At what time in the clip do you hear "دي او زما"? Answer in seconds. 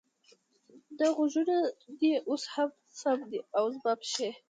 3.29-3.93